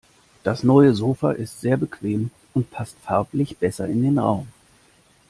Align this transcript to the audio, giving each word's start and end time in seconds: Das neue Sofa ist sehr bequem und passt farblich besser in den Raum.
Das 0.41 0.63
neue 0.63 0.95
Sofa 0.95 1.31
ist 1.31 1.61
sehr 1.61 1.77
bequem 1.77 2.31
und 2.55 2.71
passt 2.71 2.97
farblich 3.01 3.59
besser 3.59 3.85
in 3.85 4.01
den 4.01 4.17
Raum. 4.17 4.47